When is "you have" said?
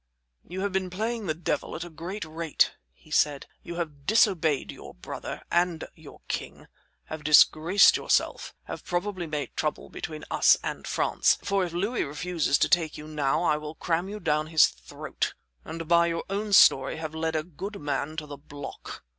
0.47-0.71, 3.61-4.07